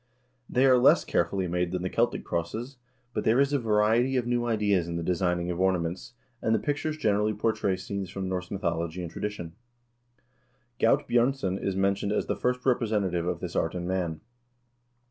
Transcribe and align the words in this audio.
They 0.49 0.65
are 0.65 0.79
less 0.79 1.05
care 1.05 1.25
fully 1.25 1.47
made 1.47 1.71
than 1.71 1.83
the 1.83 1.89
Celtic 1.91 2.23
crosses, 2.25 2.77
but 3.13 3.23
there 3.23 3.39
is 3.39 3.53
a 3.53 3.59
variety 3.59 4.17
of 4.17 4.25
new 4.25 4.45
ideas 4.47 4.87
in 4.87 4.95
the 4.95 5.03
designing 5.03 5.51
of 5.51 5.59
ornaments, 5.59 6.15
and 6.41 6.55
the 6.55 6.59
pictures 6.59 6.97
generally 6.97 7.33
portray 7.35 7.75
scenes 7.77 8.09
from 8.09 8.27
Norse 8.27 8.49
mythology 8.49 9.03
and 9.03 9.11
tradition. 9.11 9.53
Gaut 10.79 11.07
Bj0rnson 11.07 11.63
is 11.63 11.75
men 11.75 11.93
tioned 11.93 12.13
as 12.17 12.25
the 12.25 12.35
first 12.35 12.65
representative 12.65 13.27
of 13.27 13.41
this 13.41 13.55
art 13.55 13.75
in 13.75 13.85
Man. 13.87 14.21